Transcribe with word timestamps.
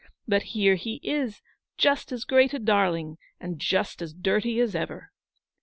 But 0.27 0.41
here 0.57 0.73
he 0.73 0.95
is, 1.03 1.43
just 1.77 2.11
as 2.11 2.25
great 2.25 2.55
a 2.55 2.57
darling, 2.59 3.19
and 3.39 3.59
just 3.61 4.01
as 4.01 4.15
dirty 4.15 4.59
as 4.59 4.73
ever." 4.73 5.11